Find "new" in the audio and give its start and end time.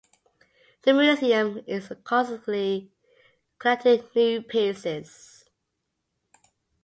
4.15-4.41